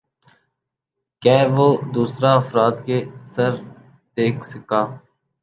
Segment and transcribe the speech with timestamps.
[1.21, 2.97] کہہ وہ دوسر افراد کے
[3.33, 3.51] ثر
[4.17, 4.81] دیکھ سکہ